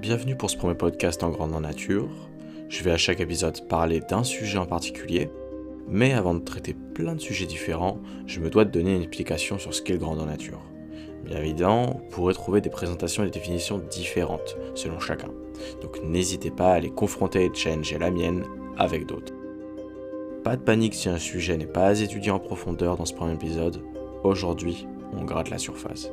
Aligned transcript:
bienvenue 0.00 0.34
pour 0.34 0.48
ce 0.48 0.56
premier 0.56 0.74
podcast 0.74 1.22
en 1.22 1.28
grandeur 1.28 1.60
nature. 1.60 2.08
Je 2.70 2.82
vais 2.82 2.90
à 2.90 2.96
chaque 2.96 3.20
épisode 3.20 3.68
parler 3.68 4.00
d'un 4.00 4.24
sujet 4.24 4.56
en 4.56 4.64
particulier, 4.64 5.28
mais 5.88 6.14
avant 6.14 6.32
de 6.32 6.42
traiter 6.42 6.74
plein 6.94 7.14
de 7.14 7.20
sujets 7.20 7.44
différents, 7.44 7.98
je 8.26 8.40
me 8.40 8.48
dois 8.48 8.64
de 8.64 8.70
donner 8.70 8.96
une 8.96 9.02
explication 9.02 9.58
sur 9.58 9.74
ce 9.74 9.82
qu'est 9.82 9.92
le 9.92 9.98
grandeur 9.98 10.24
nature. 10.24 10.62
Bien 11.26 11.40
évidemment, 11.40 12.00
vous 12.02 12.08
pourrez 12.12 12.32
trouver 12.32 12.62
des 12.62 12.70
présentations 12.70 13.24
et 13.24 13.26
des 13.26 13.38
définitions 13.38 13.76
différentes 13.90 14.56
selon 14.74 15.00
chacun, 15.00 15.28
donc 15.82 16.02
n'hésitez 16.02 16.50
pas 16.50 16.72
à 16.72 16.80
les 16.80 16.90
confronter 16.90 17.44
et 17.44 17.54
changer 17.54 17.98
la 17.98 18.10
mienne 18.10 18.44
avec 18.78 19.04
d'autres. 19.04 19.34
Pas 20.42 20.56
de 20.56 20.62
panique 20.62 20.94
si 20.94 21.10
un 21.10 21.18
sujet 21.18 21.58
n'est 21.58 21.66
pas 21.66 22.00
étudié 22.00 22.30
en 22.30 22.38
profondeur 22.38 22.96
dans 22.96 23.04
ce 23.04 23.12
premier 23.12 23.34
épisode, 23.34 23.82
aujourd'hui 24.24 24.86
on 25.12 25.24
gratte 25.24 25.50
la 25.50 25.58
surface. 25.58 26.10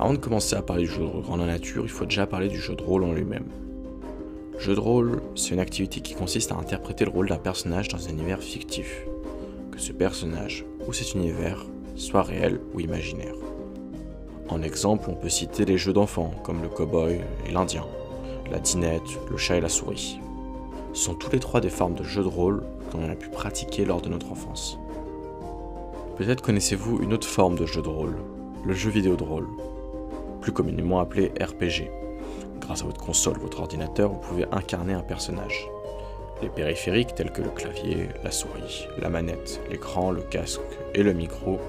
Avant 0.00 0.12
de 0.12 0.18
commencer 0.18 0.54
à 0.54 0.62
parler 0.62 0.84
du 0.84 0.90
jeu 0.90 1.00
de 1.00 1.06
rôle 1.06 1.22
grandeur 1.22 1.46
nature, 1.48 1.82
il 1.82 1.90
faut 1.90 2.04
déjà 2.04 2.24
parler 2.24 2.46
du 2.46 2.60
jeu 2.60 2.76
de 2.76 2.82
rôle 2.82 3.02
en 3.02 3.12
lui-même. 3.12 3.46
Jeu 4.56 4.76
de 4.76 4.80
rôle, 4.80 5.20
c'est 5.34 5.54
une 5.54 5.60
activité 5.60 6.00
qui 6.00 6.14
consiste 6.14 6.52
à 6.52 6.54
interpréter 6.54 7.04
le 7.04 7.10
rôle 7.10 7.28
d'un 7.28 7.36
personnage 7.36 7.88
dans 7.88 8.06
un 8.06 8.10
univers 8.10 8.40
fictif, 8.40 9.02
que 9.72 9.80
ce 9.80 9.90
personnage 9.90 10.64
ou 10.86 10.92
cet 10.92 11.14
univers 11.14 11.66
soit 11.96 12.22
réel 12.22 12.60
ou 12.74 12.80
imaginaire. 12.80 13.34
En 14.48 14.62
exemple, 14.62 15.10
on 15.10 15.14
peut 15.14 15.28
citer 15.28 15.64
les 15.64 15.78
jeux 15.78 15.92
d'enfants 15.92 16.32
comme 16.44 16.62
le 16.62 16.68
cowboy 16.68 17.20
et 17.44 17.50
l'indien, 17.50 17.84
la 18.52 18.60
dinette, 18.60 19.18
le 19.28 19.36
chat 19.36 19.56
et 19.56 19.60
la 19.60 19.68
souris. 19.68 20.20
Ce 20.92 21.06
sont 21.06 21.14
tous 21.14 21.32
les 21.32 21.40
trois 21.40 21.60
des 21.60 21.70
formes 21.70 21.96
de 21.96 22.04
jeux 22.04 22.22
de 22.22 22.28
rôle 22.28 22.62
qu'on 22.92 23.10
a 23.10 23.16
pu 23.16 23.30
pratiquer 23.30 23.84
lors 23.84 24.00
de 24.00 24.10
notre 24.10 24.30
enfance. 24.30 24.78
Peut-être 26.16 26.42
connaissez-vous 26.42 27.00
une 27.02 27.12
autre 27.12 27.26
forme 27.26 27.56
de 27.56 27.66
jeu 27.66 27.82
de 27.82 27.88
rôle, 27.88 28.16
le 28.64 28.74
jeu 28.74 28.90
vidéo 28.90 29.16
de 29.16 29.24
rôle 29.24 29.48
plus 30.48 30.54
communément 30.54 31.00
appelé 31.00 31.30
RPG. 31.38 31.90
Grâce 32.58 32.80
à 32.80 32.86
votre 32.86 33.04
console, 33.04 33.36
votre 33.38 33.60
ordinateur, 33.60 34.08
vous 34.08 34.18
pouvez 34.18 34.46
incarner 34.50 34.94
un 34.94 35.02
personnage. 35.02 35.68
Les 36.40 36.48
périphériques 36.48 37.14
tels 37.14 37.32
que 37.32 37.42
le 37.42 37.50
clavier, 37.50 38.08
la 38.24 38.30
souris, 38.30 38.88
la 38.98 39.10
manette, 39.10 39.60
l'écran, 39.68 40.10
le 40.10 40.22
casque 40.22 40.62
et 40.94 41.02
le 41.02 41.12
micro 41.12 41.60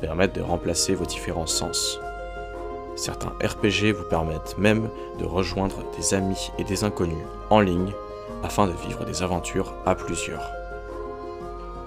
permettent 0.00 0.36
de 0.36 0.42
remplacer 0.42 0.94
vos 0.94 1.06
différents 1.06 1.48
sens. 1.48 1.98
Certains 2.94 3.32
RPG 3.42 3.90
vous 3.96 4.08
permettent 4.08 4.56
même 4.58 4.90
de 5.18 5.24
rejoindre 5.24 5.82
des 5.98 6.14
amis 6.14 6.52
et 6.56 6.62
des 6.62 6.84
inconnus 6.84 7.26
en 7.50 7.58
ligne 7.58 7.92
afin 8.44 8.68
de 8.68 8.74
vivre 8.86 9.04
des 9.04 9.24
aventures 9.24 9.74
à 9.86 9.96
plusieurs. 9.96 10.52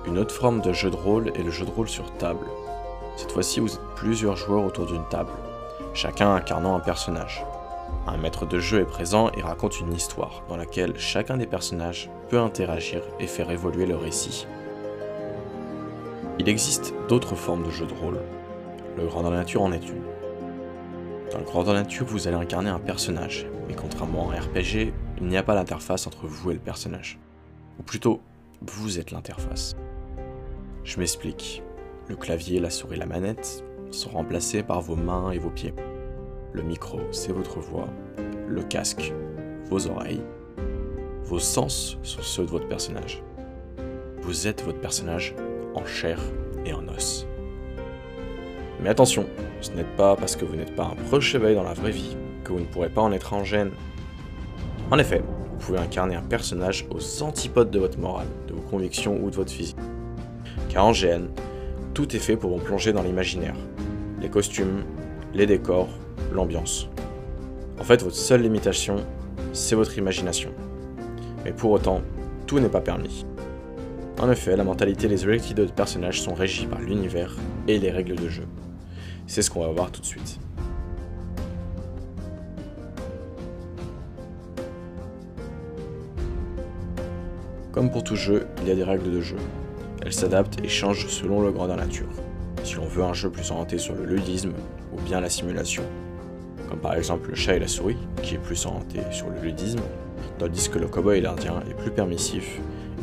Une 0.06 0.18
autre 0.18 0.36
forme 0.36 0.60
de 0.60 0.74
jeu 0.74 0.90
de 0.90 0.98
rôle 0.98 1.30
est 1.30 1.44
le 1.44 1.52
jeu 1.52 1.66
de 1.66 1.72
rôle 1.72 1.88
sur 1.88 2.12
table. 2.18 2.48
Cette 3.16 3.32
fois-ci, 3.32 3.62
vous 3.62 3.76
êtes 3.76 3.96
plusieurs 3.96 4.36
joueurs 4.36 4.66
autour 4.66 4.88
d'une 4.88 5.08
table 5.10 5.32
chacun 5.94 6.34
incarnant 6.34 6.76
un 6.76 6.80
personnage. 6.80 7.46
Un 8.08 8.18
maître 8.18 8.46
de 8.46 8.60
jeu 8.60 8.82
est 8.82 8.86
présent 8.86 9.30
et 9.38 9.42
raconte 9.42 9.80
une 9.80 9.94
histoire 9.94 10.44
dans 10.50 10.58
laquelle 10.58 10.98
chacun 10.98 11.38
des 11.38 11.46
personnages 11.46 12.10
peut 12.30 12.40
interagir 12.40 13.02
et 13.20 13.28
faire 13.28 13.52
évoluer 13.52 13.86
le 13.86 13.96
récit. 13.96 14.48
Il 16.40 16.50
existe 16.50 16.94
d'autres 17.08 17.36
formes 17.36 17.64
de 17.64 17.70
jeux 17.70 17.86
de 17.86 17.94
rôle. 17.94 18.20
Le 18.98 19.06
Grandeur 19.06 19.32
Nature 19.32 19.62
en 19.62 19.72
est 19.72 19.88
une. 19.88 20.04
Dans 21.32 21.38
le 21.40 21.46
Grandeur 21.46 21.76
Nature, 21.76 22.06
vous 22.06 22.28
allez 22.28 22.38
incarner 22.38 22.70
un 22.70 22.80
personnage, 22.80 23.46
mais 23.68 23.76
contrairement 23.76 24.30
à 24.30 24.36
un 24.36 24.40
RPG, 24.40 24.94
il 25.20 25.28
n'y 25.28 25.38
a 25.38 25.44
pas 25.44 25.56
d'interface 25.56 26.08
entre 26.08 26.28
vous 26.28 26.52
et 26.52 26.56
le 26.56 26.60
personnage. 26.60 27.20
Ou 27.80 27.84
plutôt, 27.84 28.20
vous 28.62 29.00
êtes 29.00 29.12
l'interface. 29.12 29.76
Je 30.84 31.00
m'explique. 31.00 31.64
Le 32.10 32.16
clavier, 32.16 32.60
la 32.60 32.70
souris, 32.70 32.98
la 32.98 33.06
manette, 33.06 33.64
sont 33.92 34.10
remplacés 34.10 34.64
par 34.64 34.82
vos 34.82 34.96
mains 34.96 35.32
et 35.32 35.40
vos 35.40 35.50
pieds. 35.50 35.74
Le 36.54 36.62
micro, 36.62 37.00
c'est 37.12 37.32
votre 37.32 37.60
voix. 37.60 37.90
Le 38.48 38.62
casque, 38.62 39.12
vos 39.72 39.88
oreilles. 39.88 40.22
Vos 41.24 41.40
sens 41.40 41.98
sont 42.04 42.22
ceux 42.22 42.46
de 42.46 42.52
votre 42.52 42.68
personnage. 42.68 43.24
Vous 44.22 44.48
êtes 44.48 44.64
votre 44.64 44.80
personnage 44.80 45.36
en 45.74 45.84
chair 45.84 46.20
et 46.64 46.74
en 46.74 46.88
os. 46.90 47.26
Mais 48.82 48.90
attention, 48.90 49.26
ce 49.62 49.72
n'est 49.72 49.84
pas 49.84 50.16
parce 50.16 50.36
que 50.36 50.46
vous 50.46 50.56
n'êtes 50.56 50.76
pas 50.76 50.86
un 50.86 50.96
proche 51.08 51.26
chevalier 51.32 51.56
dans 51.56 51.64
la 51.64 51.74
vraie 51.74 51.92
vie 51.92 52.16
que 52.44 52.52
vous 52.52 52.60
ne 52.60 52.66
pourrez 52.66 52.90
pas 52.90 53.02
en 53.02 53.12
être 53.12 53.34
en 53.34 53.44
gêne. 53.44 53.72
En 54.92 55.00
effet, 55.00 55.24
vous 55.54 55.58
pouvez 55.58 55.80
incarner 55.80 56.14
un 56.14 56.22
personnage 56.22 56.86
aux 56.92 57.24
antipodes 57.24 57.72
de 57.72 57.80
votre 57.80 57.98
morale, 57.98 58.28
de 58.48 58.54
vos 58.54 58.62
convictions 58.62 59.20
ou 59.24 59.32
de 59.32 59.36
votre 59.36 59.52
physique. 59.52 59.78
Car 60.70 60.86
en 60.86 60.92
GN, 60.92 61.30
tout 61.96 62.16
est 62.16 62.20
fait 62.20 62.38
pour 62.38 62.52
vous 62.56 62.64
plonger 62.64 62.94
dans 62.94 63.02
l'imaginaire, 63.02 63.56
les 64.22 64.30
costumes, 64.30 64.84
les 65.34 65.48
décors, 65.48 65.90
l'ambiance. 66.32 66.90
En 67.80 67.84
fait, 67.84 68.02
votre 68.04 68.16
seule 68.16 68.42
limitation, 68.42 68.98
c'est 69.52 69.76
votre 69.76 69.98
imagination. 69.98 70.52
Mais 71.44 71.52
pour 71.52 71.72
autant, 71.72 72.02
tout 72.48 72.60
n'est 72.60 72.70
pas 72.70 72.82
permis. 72.82 73.26
En 74.22 74.30
effet, 74.32 74.56
la 74.56 74.64
mentalité 74.64 75.08
et 75.08 75.10
les 75.10 75.24
objectifs 75.24 75.56
de 75.56 75.66
personnages 75.66 76.22
sont 76.22 76.34
régis 76.34 76.66
par 76.66 76.80
l'univers 76.80 77.36
et 77.68 77.80
les 77.80 77.92
règles 77.92 78.16
de 78.16 78.30
jeu. 78.30 78.44
C'est 79.28 79.42
ce 79.42 79.50
qu'on 79.50 79.62
va 79.62 79.72
voir 79.72 79.92
tout 79.92 80.02
de 80.02 80.06
suite. 80.06 80.40
Comme 87.72 87.90
pour 87.90 88.04
tout 88.04 88.16
jeu, 88.16 88.46
il 88.62 88.68
y 88.68 88.72
a 88.72 88.76
des 88.76 88.84
règles 88.84 89.12
de 89.12 89.22
jeu. 89.22 89.38
Elles 90.06 90.14
s'adaptent 90.14 90.64
et 90.64 90.70
changent 90.70 91.08
selon 91.08 91.42
le 91.42 91.52
grandeur 91.52 91.78
nature 91.78 92.10
si 92.64 92.78
on 92.80 92.86
veut 92.86 93.04
un 93.04 93.14
jeu 93.14 93.30
plus 93.30 93.52
orienté 93.52 93.78
sur 93.78 93.94
le 93.94 94.06
ludisme 94.06 94.54
ou 94.94 95.02
bien 95.02 95.20
la 95.20 95.30
simulation, 95.30 95.84
comme 96.74 96.82
par 96.82 96.96
exemple 96.96 97.30
le 97.30 97.36
chat 97.36 97.56
et 97.56 97.60
la 97.60 97.68
souris, 97.68 98.00
qui 98.24 98.34
est 98.34 98.40
plus 98.40 98.66
orienté 98.66 99.00
sur 99.12 99.30
le 99.30 99.40
ludisme, 99.40 99.82
tandis 100.40 100.68
que 100.70 100.80
le 100.80 100.88
cowboy 100.88 101.20
et 101.20 101.22
l'indien 101.22 101.62
est 101.70 101.76
plus 101.76 101.92
permissif 101.92 102.60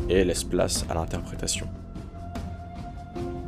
et 0.09 0.25
laisse 0.25 0.43
place 0.43 0.85
à 0.89 0.93
l'interprétation. 0.93 1.67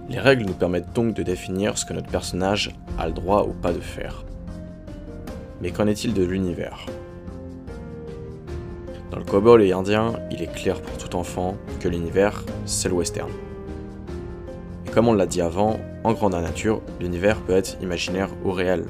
Les 0.07 0.19
règles 0.19 0.45
nous 0.45 0.53
permettent 0.53 0.93
donc 0.93 1.13
de 1.13 1.23
définir 1.23 1.77
ce 1.77 1.83
que 1.83 1.91
notre 1.91 2.07
personnage 2.07 2.71
a 2.97 3.07
le 3.07 3.11
droit 3.11 3.43
ou 3.43 3.51
pas 3.51 3.73
de 3.73 3.81
faire. 3.81 4.23
Mais 5.61 5.71
qu'en 5.71 5.87
est-il 5.87 6.13
de 6.13 6.23
l'univers? 6.23 6.85
Dans 9.11 9.17
le 9.17 9.25
cowboy 9.25 9.67
et 9.67 9.73
indien, 9.73 10.13
il 10.31 10.41
est 10.41 10.53
clair 10.53 10.81
pour 10.81 10.97
tout 10.97 11.17
enfant 11.17 11.57
que 11.81 11.89
l'univers, 11.89 12.45
c'est 12.63 12.87
le 12.87 12.95
western. 12.95 13.29
Comme 14.93 15.09
on 15.09 15.13
l'a 15.13 15.25
dit 15.25 15.41
avant, 15.41 15.81
en 16.05 16.13
grandeur 16.13 16.39
nature, 16.39 16.81
l'univers 17.01 17.41
peut 17.41 17.57
être 17.57 17.75
imaginaire 17.81 18.29
ou 18.45 18.51
réel. 18.51 18.85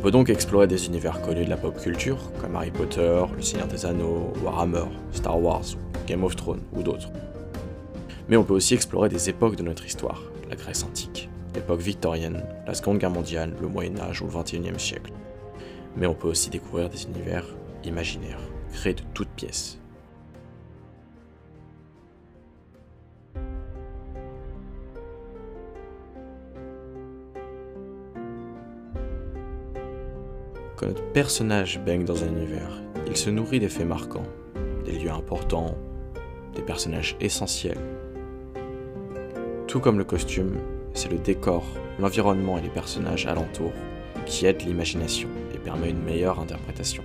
On 0.00 0.02
peut 0.02 0.10
donc 0.10 0.30
explorer 0.30 0.66
des 0.66 0.86
univers 0.86 1.20
connus 1.20 1.44
de 1.44 1.50
la 1.50 1.58
pop 1.58 1.78
culture, 1.78 2.32
comme 2.40 2.56
Harry 2.56 2.70
Potter, 2.70 3.22
Le 3.36 3.42
Seigneur 3.42 3.68
des 3.68 3.84
Anneaux, 3.84 4.32
Warhammer, 4.42 4.86
Star 5.12 5.38
Wars, 5.38 5.76
Game 6.06 6.24
of 6.24 6.34
Thrones 6.36 6.62
ou 6.72 6.82
d'autres. 6.82 7.10
Mais 8.26 8.38
on 8.38 8.42
peut 8.42 8.54
aussi 8.54 8.72
explorer 8.72 9.10
des 9.10 9.28
époques 9.28 9.56
de 9.56 9.62
notre 9.62 9.84
histoire, 9.84 10.22
la 10.48 10.56
Grèce 10.56 10.84
antique, 10.84 11.28
l'époque 11.54 11.82
victorienne, 11.82 12.42
la 12.66 12.72
Seconde 12.72 12.96
Guerre 12.96 13.10
mondiale, 13.10 13.52
le 13.60 13.68
Moyen 13.68 14.00
Âge 14.00 14.22
ou 14.22 14.26
le 14.26 14.32
XXIe 14.32 14.78
siècle. 14.78 15.12
Mais 15.98 16.06
on 16.06 16.14
peut 16.14 16.28
aussi 16.28 16.48
découvrir 16.48 16.88
des 16.88 17.04
univers 17.04 17.44
imaginaires, 17.84 18.40
créés 18.72 18.94
de 18.94 19.02
toutes 19.12 19.28
pièces, 19.28 19.79
Quand 30.80 30.86
notre 30.86 31.12
personnage 31.12 31.78
baigne 31.84 32.06
dans 32.06 32.24
un 32.24 32.28
univers, 32.28 32.80
il 33.06 33.14
se 33.14 33.28
nourrit 33.28 33.60
des 33.60 33.68
faits 33.68 33.86
marquants, 33.86 34.24
des 34.86 34.98
lieux 34.98 35.10
importants, 35.10 35.76
des 36.54 36.62
personnages 36.62 37.18
essentiels. 37.20 37.76
Tout 39.66 39.80
comme 39.80 39.98
le 39.98 40.04
costume, 40.04 40.56
c'est 40.94 41.10
le 41.10 41.18
décor, 41.18 41.66
l'environnement 41.98 42.56
et 42.56 42.62
les 42.62 42.70
personnages 42.70 43.26
alentours 43.26 43.74
qui 44.24 44.46
aident 44.46 44.62
l'imagination 44.62 45.28
et 45.54 45.58
permet 45.58 45.90
une 45.90 46.02
meilleure 46.02 46.40
interprétation. 46.40 47.04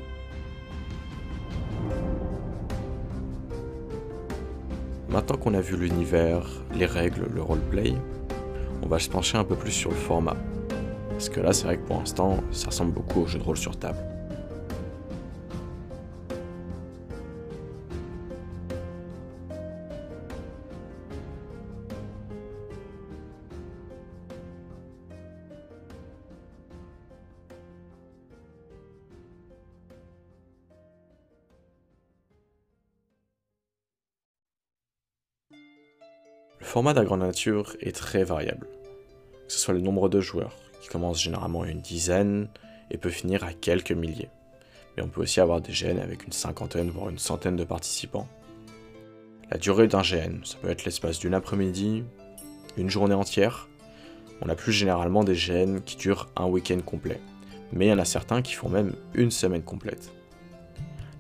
Maintenant 5.10 5.36
qu'on 5.36 5.54
a 5.54 5.60
vu 5.60 5.75
l'univers, 5.75 6.48
les 6.74 6.86
règles, 6.86 7.28
le 7.30 7.42
roleplay, 7.42 7.94
on 8.81 8.88
va 8.88 9.00
se 9.00 9.10
pencher 9.10 9.38
un 9.38 9.44
peu 9.44 9.56
plus 9.56 9.74
sur 9.74 9.89
le 9.89 9.98
format. 9.98 10.38
Parce 11.16 11.30
que 11.30 11.40
là, 11.40 11.54
c'est 11.54 11.64
vrai 11.64 11.78
que 11.78 11.88
pour 11.88 11.98
l'instant, 11.98 12.38
ça 12.52 12.68
ressemble 12.68 12.92
beaucoup 12.92 13.22
au 13.22 13.26
jeu 13.26 13.40
de 13.40 13.44
rôle 13.44 13.56
sur 13.56 13.80
table. 13.80 13.98
Le 36.60 36.66
format 36.66 36.94
d'Agrand 36.94 37.16
Nature 37.16 37.78
est 37.80 37.96
très 37.96 38.26
variable, 38.26 38.68
que 39.48 39.54
ce 39.54 39.60
soit 39.60 39.74
le 39.74 39.80
nombre 39.80 40.10
de 40.10 40.20
joueurs, 40.20 40.58
commence 40.90 41.22
généralement 41.22 41.64
à 41.64 41.68
une 41.68 41.82
dizaine 41.82 42.48
et 42.92 42.98
peut 42.98 43.10
finir 43.10 43.44
à 43.44 43.54
quelques 43.54 43.92
milliers. 43.92 44.30
Mais 44.96 45.04
on 45.04 45.08
peut 45.08 45.22
aussi 45.22 45.40
avoir 45.42 45.62
des 45.62 45.74
GN 45.74 46.00
avec 46.00 46.26
une 46.26 46.32
cinquantaine, 46.32 46.90
voire 46.90 47.10
une 47.10 47.20
centaine 47.20 47.56
de 47.56 47.64
participants. 47.64 48.28
La 49.52 49.58
durée 49.58 49.88
d'un 49.88 50.02
GN, 50.02 50.44
ça 50.44 50.58
peut 50.62 50.70
être 50.70 50.86
l'espace 50.86 51.20
d'une 51.20 51.34
après-midi, 51.34 52.04
une 52.78 52.90
journée 52.90 53.14
entière. 53.14 53.68
On 54.42 54.50
a 54.50 54.56
plus 54.56 54.72
généralement 54.72 55.24
des 55.24 55.36
GN 55.36 55.80
qui 55.86 55.98
durent 55.98 56.30
un 56.36 56.46
week-end 56.46 56.80
complet, 56.84 57.22
mais 57.72 57.88
il 57.88 57.90
y 57.90 57.94
en 57.94 58.00
a 58.00 58.06
certains 58.06 58.42
qui 58.42 58.54
font 58.54 58.70
même 58.70 58.94
une 59.14 59.31
semaine 59.31 59.64
complète. 59.64 60.12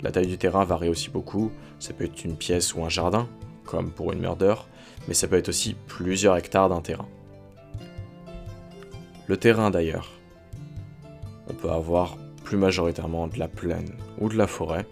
La 0.01 0.11
taille 0.11 0.27
du 0.27 0.37
terrain 0.37 0.65
varie 0.65 0.89
aussi 0.89 1.09
beaucoup, 1.09 1.51
ça 1.79 1.93
peut 1.93 2.05
être 2.05 2.25
une 2.25 2.35
pièce 2.35 2.75
ou 2.75 2.83
un 2.83 2.89
jardin, 2.89 3.27
comme 3.63 3.91
pour 3.91 4.11
une 4.11 4.19
murder, 4.19 4.55
mais 5.07 5.13
ça 5.13 5.27
peut 5.27 5.37
être 5.37 5.49
aussi 5.49 5.75
plusieurs 5.87 6.35
hectares 6.35 6.69
d'un 6.69 6.81
terrain. 6.81 7.07
Le 9.27 9.37
terrain 9.37 9.71
d'ailleurs. 9.71 10.11
On 11.47 11.53
peut 11.53 11.71
avoir 11.71 12.17
plus 12.43 12.57
majoritairement 12.57 13.27
de 13.27 13.39
la 13.39 13.47
plaine 13.47 13.95
ou 14.19 14.29
de 14.29 14.37
la 14.37 14.47
forêt, 14.47 14.85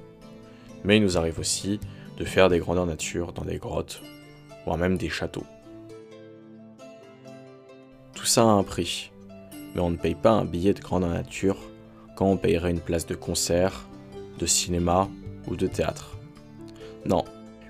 mais 0.83 0.97
il 0.97 1.03
nous 1.03 1.17
arrive 1.17 1.39
aussi 1.39 1.79
de 2.17 2.25
faire 2.25 2.49
des 2.49 2.59
grandeurs 2.59 2.85
nature 2.85 3.31
dans 3.31 3.45
des 3.45 3.57
grottes, 3.57 4.01
voire 4.65 4.77
même 4.77 4.97
des 4.97 5.09
châteaux. 5.09 5.45
Tout 8.15 8.25
ça 8.25 8.41
a 8.41 8.45
un 8.45 8.63
prix, 8.63 9.11
mais 9.75 9.81
on 9.81 9.91
ne 9.91 9.97
paye 9.97 10.15
pas 10.15 10.31
un 10.31 10.45
billet 10.45 10.73
de 10.73 10.81
grandeur 10.81 11.09
nature 11.09 11.57
quand 12.15 12.25
on 12.25 12.37
payerait 12.37 12.71
une 12.71 12.79
place 12.79 13.05
de 13.05 13.15
concert, 13.15 13.87
de 14.39 14.45
cinéma 14.45 15.09
ou 15.47 15.55
de 15.55 15.67
théâtre. 15.67 16.17
Non, 17.05 17.23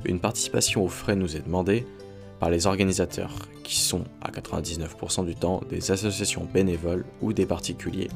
une 0.05 0.19
participation 0.19 0.83
aux 0.83 0.89
frais 0.89 1.15
nous 1.15 1.35
est 1.35 1.45
demandée 1.45 1.85
par 2.43 2.49
les 2.49 2.67
organisateurs, 2.67 3.33
qui 3.63 3.77
sont 3.77 4.03
à 4.21 4.29
99% 4.29 5.25
du 5.25 5.33
temps 5.33 5.61
des 5.69 5.91
associations 5.91 6.43
bénévoles 6.43 7.05
ou 7.21 7.31
des 7.31 7.45
particuliers. 7.45 8.09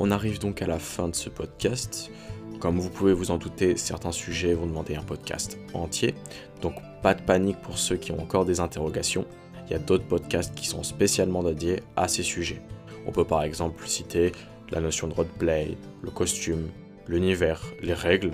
On 0.00 0.10
arrive 0.10 0.40
donc 0.40 0.60
à 0.60 0.66
la 0.66 0.80
fin 0.80 1.06
de 1.06 1.14
ce 1.14 1.28
podcast. 1.28 2.10
Comme 2.58 2.80
vous 2.80 2.90
pouvez 2.90 3.12
vous 3.12 3.30
en 3.30 3.38
douter, 3.38 3.76
certains 3.76 4.10
sujets 4.10 4.54
vont 4.54 4.66
demander 4.66 4.96
un 4.96 5.04
podcast 5.04 5.56
entier, 5.74 6.16
donc 6.60 6.74
pas 7.04 7.14
de 7.14 7.22
panique 7.22 7.60
pour 7.62 7.78
ceux 7.78 7.96
qui 7.96 8.10
ont 8.10 8.20
encore 8.20 8.44
des 8.44 8.58
interrogations. 8.58 9.26
Il 9.68 9.72
y 9.74 9.76
a 9.76 9.78
d'autres 9.78 10.08
podcasts 10.08 10.56
qui 10.56 10.66
sont 10.66 10.82
spécialement 10.82 11.44
dédiés 11.44 11.84
à 11.94 12.08
ces 12.08 12.24
sujets. 12.24 12.60
On 13.06 13.12
peut 13.12 13.24
par 13.24 13.44
exemple 13.44 13.86
citer 13.86 14.32
la 14.72 14.80
notion 14.80 15.06
de 15.06 15.14
roleplay, 15.14 15.78
le 16.02 16.10
costume, 16.10 16.66
l'univers, 17.06 17.62
les 17.80 17.94
règles, 17.94 18.32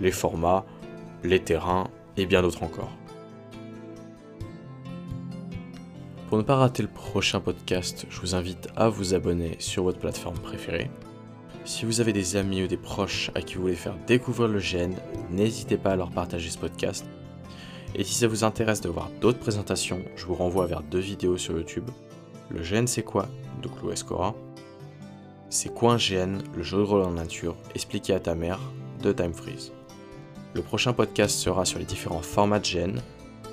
les 0.00 0.10
formats, 0.10 0.66
les 1.24 1.40
terrains 1.40 1.88
et 2.16 2.26
bien 2.26 2.42
d'autres 2.42 2.62
encore. 2.62 2.90
Pour 6.28 6.38
ne 6.38 6.42
pas 6.42 6.56
rater 6.56 6.82
le 6.82 6.88
prochain 6.88 7.40
podcast, 7.40 8.06
je 8.08 8.20
vous 8.20 8.36
invite 8.36 8.68
à 8.76 8.88
vous 8.88 9.14
abonner 9.14 9.56
sur 9.58 9.82
votre 9.82 9.98
plateforme 9.98 10.38
préférée. 10.38 10.90
Si 11.64 11.84
vous 11.84 12.00
avez 12.00 12.12
des 12.12 12.36
amis 12.36 12.62
ou 12.62 12.66
des 12.68 12.76
proches 12.76 13.30
à 13.34 13.42
qui 13.42 13.56
vous 13.56 13.62
voulez 13.62 13.74
faire 13.74 13.96
découvrir 14.06 14.48
le 14.48 14.60
GN, 14.60 14.94
n'hésitez 15.30 15.76
pas 15.76 15.90
à 15.90 15.96
leur 15.96 16.10
partager 16.10 16.48
ce 16.48 16.58
podcast. 16.58 17.04
Et 17.94 18.04
si 18.04 18.14
ça 18.14 18.28
vous 18.28 18.44
intéresse 18.44 18.80
de 18.80 18.88
voir 18.88 19.10
d'autres 19.20 19.40
présentations, 19.40 20.00
je 20.14 20.24
vous 20.26 20.34
renvoie 20.34 20.66
vers 20.66 20.82
deux 20.82 21.00
vidéos 21.00 21.36
sur 21.36 21.56
YouTube. 21.56 21.90
Le 22.48 22.60
GN 22.62 22.86
c'est 22.86 23.02
quoi? 23.02 23.26
De 23.60 23.68
Clou 23.68 23.90
Escora. 23.90 24.34
C'est 25.48 25.74
quoi 25.74 25.94
un 25.94 25.96
GN, 25.96 26.38
le 26.56 26.62
jeu 26.62 26.78
de 26.78 26.82
rôle 26.82 27.02
en 27.02 27.10
nature, 27.10 27.56
expliqué 27.74 28.14
à 28.14 28.20
ta 28.20 28.36
mère 28.36 28.60
de 29.02 29.10
Time 29.10 29.34
Freeze. 29.34 29.72
Le 30.52 30.62
prochain 30.62 30.92
podcast 30.92 31.38
sera 31.38 31.64
sur 31.64 31.78
les 31.78 31.84
différents 31.84 32.22
formats 32.22 32.58
de 32.58 32.66
GN. 32.66 32.98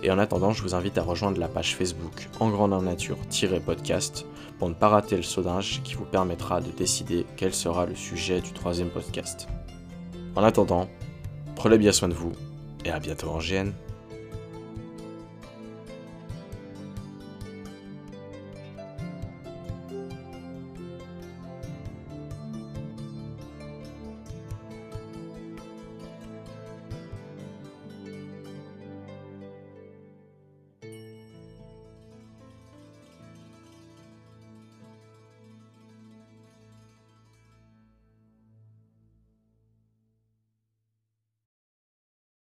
Et 0.04 0.12
en 0.12 0.20
attendant, 0.20 0.52
je 0.52 0.62
vous 0.62 0.76
invite 0.76 0.98
à 0.98 1.04
rejoindre 1.04 1.40
la 1.40 1.48
page 1.48 1.76
Facebook 1.76 2.28
En 2.40 2.50
Grandeur 2.50 2.82
Nature-podcast 2.82 4.26
pour 4.60 4.70
ne 4.70 4.74
pas 4.74 4.90
rater 4.90 5.16
le 5.16 5.24
saudage 5.24 5.82
qui 5.84 5.96
vous 5.96 6.06
permettra 6.06 6.62
de 6.62 6.72
décider 6.72 7.26
quel 7.36 7.54
sera 7.54 7.86
le 7.86 7.96
sujet 7.96 8.42
du 8.42 8.52
troisième 8.52 8.90
podcast. 8.90 9.48
En 10.36 10.44
attendant, 10.44 10.88
prenez 11.56 11.78
bien 11.78 11.92
soin 11.92 12.10
de 12.10 12.14
vous 12.14 12.34
et 12.86 12.92
à 12.92 13.00
bientôt 13.00 13.30
en 13.30 13.40
GN. 13.40 13.72